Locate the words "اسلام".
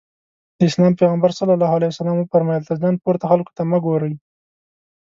0.69-0.93